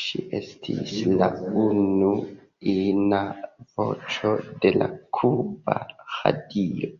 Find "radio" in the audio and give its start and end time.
6.18-6.98